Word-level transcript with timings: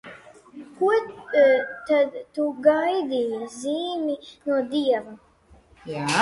Ko 0.77 0.89
tad 1.89 2.15
tu 2.37 2.47
gaidīji, 2.69 3.37
zīmi 3.59 4.17
no 4.49 4.59
Dieva? 4.73 5.15